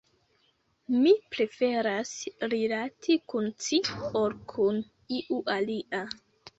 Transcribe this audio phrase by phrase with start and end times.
[1.01, 2.15] mi preferas
[2.55, 3.83] rilati kun ci,
[4.25, 4.85] ol kun
[5.23, 6.07] iu alia.